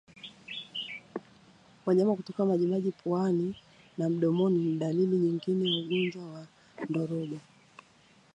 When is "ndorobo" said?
6.89-7.39